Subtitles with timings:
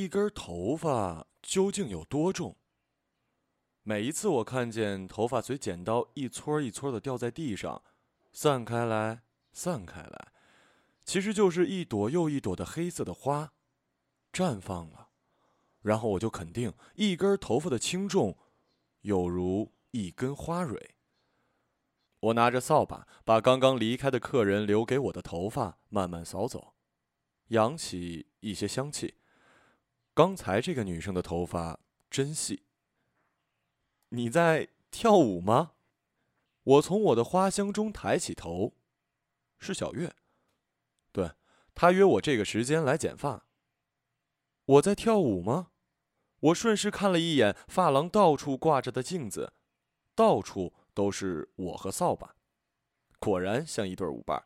[0.00, 2.56] 一根头发究竟有多重。
[3.82, 7.82] 每一次我看见头发随剪刀一撮一撮的掉在地上，
[8.32, 9.20] 散开来，
[9.52, 10.32] 散开来，
[11.04, 13.52] 其实就是一朵又一朵的黑色的花，
[14.32, 15.10] 绽放了。
[15.82, 18.38] 然后我就肯定，一根头发的轻重，
[19.02, 20.94] 有如一根花蕊。
[22.20, 26.72] 我拿着扫把，把刚刚离开的客人留给我的头发慢慢扫走，
[27.48, 29.16] 扬起一些香气。
[30.20, 32.64] 刚才这个女生的头发真细。
[34.10, 35.72] 你在跳舞吗？
[36.62, 38.74] 我从我的花香中抬起头，
[39.58, 40.14] 是小月。
[41.10, 41.32] 对，
[41.74, 43.46] 她约我这个时间来剪发。
[44.66, 45.70] 我在跳舞吗？
[46.40, 49.54] 我顺势看了一眼发廊到处挂着的镜子，
[50.14, 50.74] 到处。
[50.92, 52.34] 都是我和扫把，
[53.20, 54.44] 果然像一对舞伴。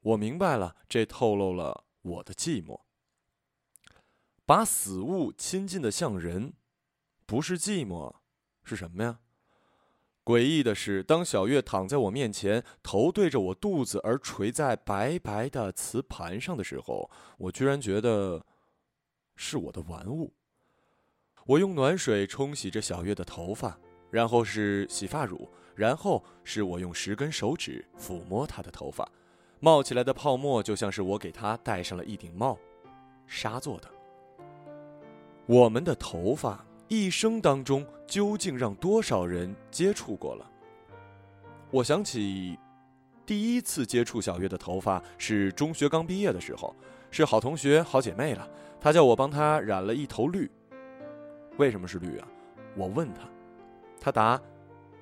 [0.00, 2.82] 我明白了，这透露了我的寂寞。
[4.48, 6.54] 把死物亲近的像人，
[7.26, 8.14] 不是寂寞，
[8.64, 9.18] 是什么呀？
[10.24, 18.46] 诡异的是，当小月躺在我面前，头对着我肚子而垂在白白的瓷盘上的时候，我居然觉得
[19.36, 20.32] 是我的玩物。
[21.44, 23.78] 我用暖水冲洗着小月的头发，
[24.10, 25.46] 然后是洗发乳。
[25.74, 29.06] 然后是我用十根手指抚摸她的头发，
[29.60, 32.58] 冒起来的泡沫就像是我给她戴上了一顶帽，
[33.26, 33.97] 纱做的。
[35.48, 40.46] 我们的头发一生当中究竟让多少人接触过了？
[41.70, 42.58] 我想起
[43.24, 46.76] 第一次接触小月的头发是中学刚毕业的时候，
[47.10, 48.46] 是好同学好姐妹了，
[48.78, 50.50] 她叫我帮她染了一头绿。
[51.56, 52.28] 为什么是绿啊？
[52.76, 53.22] 我问她，
[53.98, 54.38] 她答。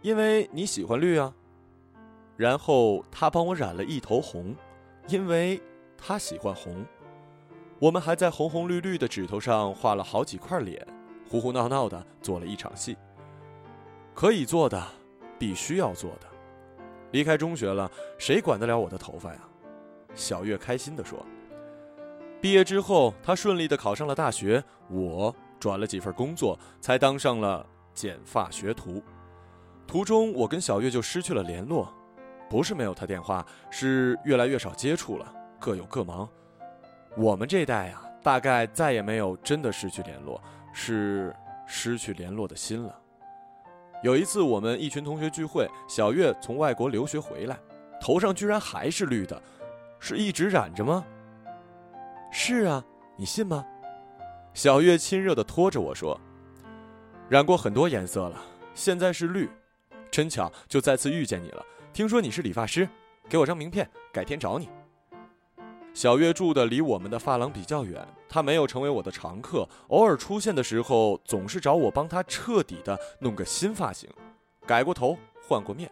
[0.00, 1.34] 因为你喜欢绿啊，
[2.38, 4.56] 然后她帮我染了一头红，
[5.06, 5.60] 因为
[5.98, 6.82] 她喜欢红。
[7.80, 10.86] 我们还在红红绿绿的指头上画了好几块脸，
[11.26, 12.94] 胡胡闹闹的做了一场戏。
[14.12, 14.86] 可以做的，
[15.38, 16.26] 必须要做的。
[17.10, 19.40] 离开中学了，谁管得了我的头发呀？
[20.14, 21.24] 小月开心地说。
[22.38, 29.02] 毕业之后，她顺利的考上了大学，我转了几份工作，才当上了剪发学徒。
[29.86, 31.90] 途中，我跟小月就失去了联络，
[32.50, 36.28] 不是没有她电话，是越来越少接触了，各有各忙。
[37.16, 40.40] 我们这代啊，大概再也没有真的失去联络，
[40.72, 41.34] 是
[41.66, 42.96] 失去联络的心了。
[44.02, 47.58] 有一次，我们一群同学聚会，小月从外国留学回来，
[48.00, 49.42] 头上居然还是绿的，
[49.98, 51.04] 是一直染着吗？
[52.32, 52.82] 是啊，
[53.16, 53.66] 你信吗？
[54.54, 56.18] 小月亲热地拖着我说
[57.28, 58.40] ：“染过很多颜色了，
[58.74, 59.48] 现在是绿。”
[60.10, 61.64] 真巧，就再次遇见你了。
[61.92, 62.88] 听说你是理发师，
[63.28, 64.68] 给我张名片，改天找你。
[66.00, 74.08] 小月住的离我们的发廊比较远，她没有成为我的常客，偶尔出现的时候，总是找我帮她彻底的弄个新发型，
[74.66, 75.14] 改过头，
[75.46, 75.90] 换过面。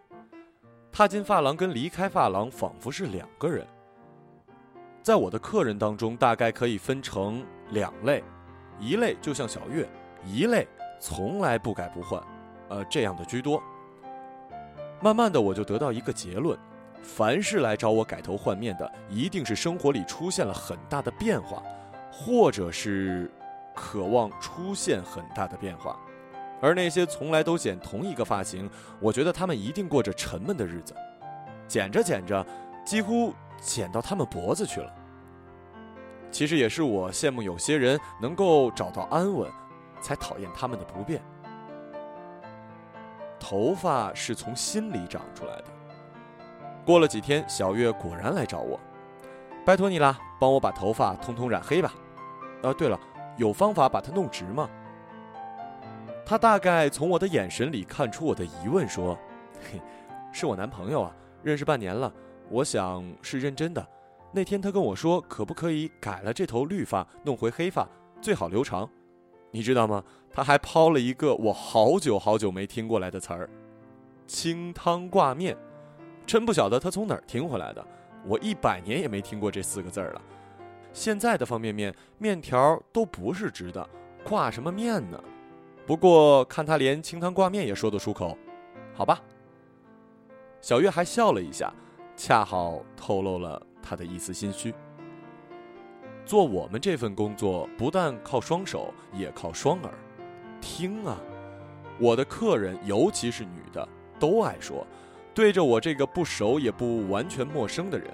[0.91, 3.67] 踏进发廊跟离开发廊仿佛是两个人。
[5.03, 8.25] 在我的客人当中，大概可以分成两类，
[8.81, 9.87] 一类就像小月，
[10.25, 10.67] 一类
[10.99, 12.19] 从来不改不换，
[12.71, 13.63] 呃，这样的居多。
[15.03, 16.59] 慢慢的，我就得到一个结论：
[17.03, 21.63] 凡是来找我改头换面的，一定是生活里出现了很大的变化，
[22.13, 23.31] 或者是
[23.75, 25.99] 渴望出现很大的变化。
[26.61, 28.69] 而那些从来都剪同一个发型，
[29.01, 30.95] 我觉得他们一定过着沉闷的日子，
[31.67, 32.45] 剪着剪着，
[32.85, 34.93] 几乎剪到他们脖子去了。
[36.31, 39.51] 其实也是我羡慕有些人能够找到安稳，
[40.01, 41.23] 才讨厌他们的不变。
[43.39, 45.65] 头发是从心里长出来的。
[46.89, 48.81] 过了几天，小月果然来找我，
[49.63, 51.93] 拜托你啦，帮我把头发通通染黑吧。
[52.63, 52.99] 啊，对了，
[53.37, 54.71] 有方法把它弄直吗？
[56.25, 59.19] 他大概从我的眼神里看出我的疑问，说
[59.71, 59.79] ：“嘿，
[60.33, 62.11] 是我男朋友啊，认识半年了，
[62.49, 63.87] 我想是认真的。
[64.33, 67.87] 那天他跟我说，可不可以改了这头绿发，弄回黑发，
[68.23, 68.89] 最好留长。”
[69.53, 70.03] 你知道吗？
[70.33, 73.51] 他还抛了一个我好久好久没听过来的词儿
[74.27, 75.55] ，“清汤挂面”，
[76.29, 77.83] 真不晓得他从哪儿听回来的。
[78.27, 80.21] 我一百年也没听过这四个字儿了。
[80.93, 83.89] 现在的方便面面条都不是直的，
[84.23, 85.19] 挂什么面呢？
[85.87, 88.37] 不过看他连清汤挂面也说得出口，
[88.93, 89.23] 好吧。
[90.61, 91.73] 小月还笑了一下，
[92.15, 94.75] 恰好透露了他的一丝心虚。
[96.27, 99.95] 做我们这份工作，不但靠双手，也靠双耳，
[100.61, 101.19] 听啊！
[101.99, 103.89] 我的客人，尤其是女的，
[104.21, 104.87] 都爱说，
[105.35, 108.11] 对着我这个不熟也不完全陌生的人，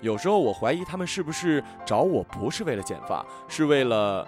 [0.00, 4.26] 有时候我怀疑他们是不是找我不是为了剪发，是为了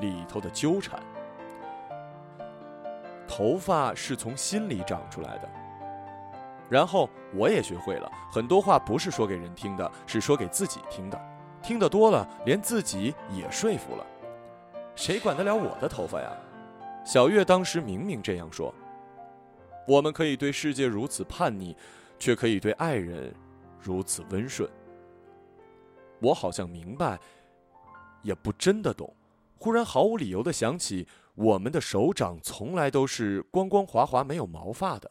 [0.00, 0.98] 里头的纠缠。
[3.26, 5.50] 头发是从心里长出来的。
[6.70, 11.20] 然后我也学会了很多话，不是说给人听的，是说给自己听的。
[11.62, 14.06] 听得多了，连自己也说服了。
[14.94, 16.30] 谁管得了我的头发呀？
[17.04, 18.74] 小月当时明明这样说。
[19.86, 21.76] 我们可以对世界如此叛逆，
[22.18, 23.34] 却可以对爱人
[23.78, 24.68] 如此温顺。
[26.20, 27.20] 我好像明白，
[28.22, 29.14] 也不真的懂。
[29.56, 35.10] 忽然毫无理由的想起，我们的手掌从来都是光光滑滑、没有毛发的。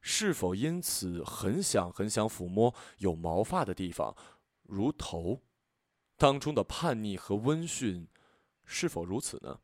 [0.00, 4.16] 是否因此很想很想抚摸有毛发的地方，
[4.62, 5.40] 如头？
[6.16, 8.08] 当中的叛逆和温驯，
[8.64, 9.60] 是否如此呢？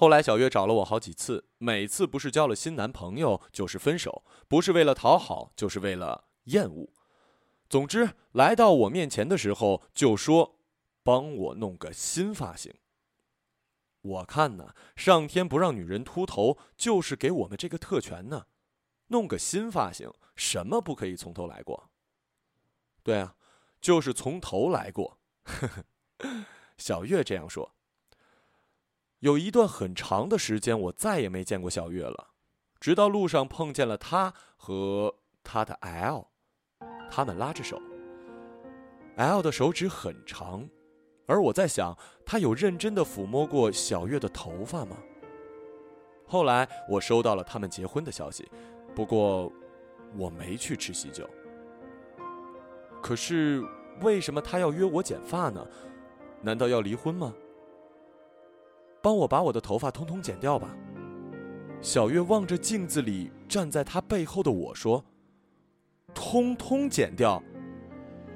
[0.00, 6.88] 后来小月找了我好几次，每次不是交了新男朋友，就是分手，不是为了讨好，就是为了厌恶。
[7.68, 10.56] 总之，来到我面前的时候，就说
[11.04, 12.72] ：“帮我弄个新发型。”
[14.00, 18.46] 我看呢，上天不让女人秃头，就是给我们这个特权呢。
[19.08, 21.90] 弄个新发型，什么不可以从头来过？
[23.02, 23.36] 对啊，
[23.82, 25.18] 就是从头来过。
[26.78, 27.74] 小月这样说。
[29.20, 32.28] 有一段很长的时间，我再也没见过小月了，
[32.80, 35.14] 直到路上碰见了她和
[35.44, 36.28] 她的 L，
[37.10, 37.80] 他们拉着手。
[39.16, 40.66] L 的手指很长，
[41.26, 41.94] 而我在想，
[42.24, 44.96] 他有认真的抚摸过小月的头发吗？
[46.26, 48.50] 后来我收到了他们结婚的消息，
[48.94, 49.52] 不过
[50.16, 51.28] 我没去吃喜酒。
[53.02, 53.62] 可是
[54.00, 55.62] 为什么他要约我剪发呢？
[56.40, 57.34] 难道要离婚吗？
[59.02, 60.74] 帮我把我的头发通通剪掉吧。
[61.80, 65.04] 小月望着镜子里站在她背后的我说
[66.14, 67.42] ：“通通剪掉。”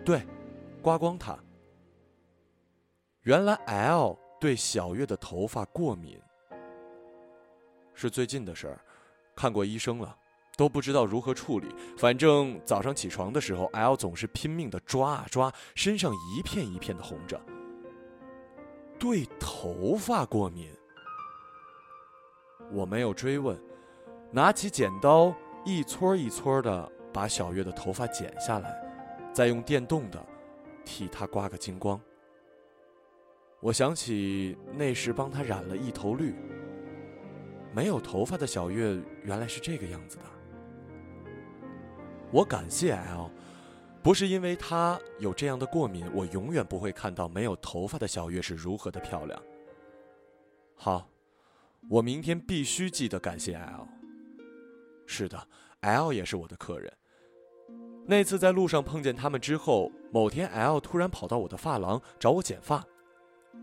[0.05, 0.26] 对，
[0.81, 1.38] 刮光它。
[3.22, 6.20] 原来 L 对小月的头发过敏，
[7.94, 8.81] 是最近的事儿，
[9.34, 10.14] 看过医生了，
[10.56, 11.69] 都不知道如何处理。
[11.96, 17.40] 反正早上起床的时候，L 总是拼命的抓啊抓，身上一片一片的红着。
[18.99, 20.70] 对头发过敏，
[22.70, 23.58] 我没有追问，
[24.31, 28.75] 拿起剪刀一撮一撮的把小月的头发剪下来，
[29.32, 30.25] 再用电动的
[30.85, 32.00] 替她刮个精光。
[33.61, 36.35] 我想起那时帮她染了一头绿，
[37.75, 40.23] 没有头发的小月原来是这个样子的。
[42.31, 43.31] 我感谢 L。
[44.05, 49.43] 不是因为她有这样的过敏，我永远不会看到没有头发的小月是如何的漂亮。
[50.77, 51.09] 好，
[51.89, 53.89] 我明天必须记得感谢 L。
[55.06, 55.49] 是的
[55.81, 56.93] ，L 也是我的客人。
[58.05, 62.85] 那次在路上碰见他们之后，某天 L 突然跑到我的发廊找我剪发，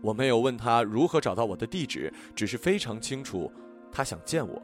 [0.02, 3.52] 我没有问他如何找到我的地址，只是非常清楚，
[3.92, 4.60] 他想见我。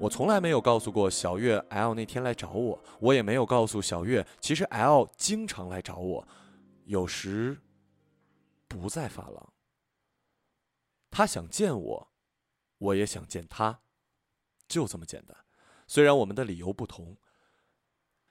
[0.00, 6.26] 我从来没有告诉过小月，L 那天来找我，我也没有告诉小月，其实 L 经常来找我，
[6.86, 7.60] 有时
[8.66, 9.52] 不在发廊。
[11.10, 12.12] 他想见我，
[12.78, 13.82] 我也想见他，
[14.66, 15.36] 就这么简单。
[15.86, 17.18] 虽然我们的理由不同。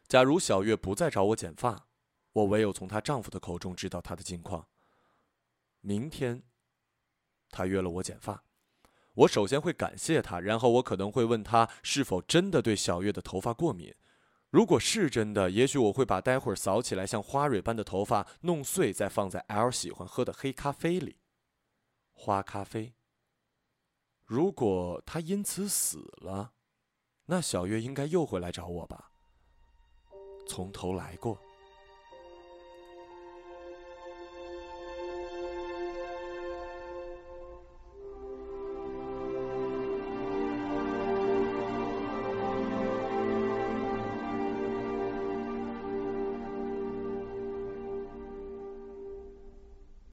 [0.08, 1.88] 假如小月不再找我剪发，
[2.34, 4.68] 我唯有从她丈夫的口中知道她的近况。
[5.82, 6.42] 明天，
[7.52, 8.44] 她约了我剪发。
[9.20, 13.94] 我首先会感谢他，然后我可能会问他是否真的对小月的头发过敏。
[14.50, 21.18] 如果是真的，也许我会把待会儿扫起来像花蕊般的头发弄碎，再放在 L 喜欢喝的黑咖啡里。
[22.14, 22.94] 花咖啡。
[24.26, 26.54] 如果他因此死了，
[27.26, 29.12] 那小月应该又会来找我吧？
[30.48, 31.38] 从头来过。